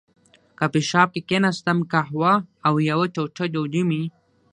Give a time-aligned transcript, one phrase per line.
[0.59, 2.33] کافي شاپ کې کېناستم، قهوه
[2.67, 4.03] او یوه ټوټه ډوډۍ مې.